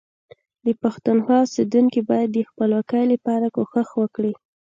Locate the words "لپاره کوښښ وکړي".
3.13-4.33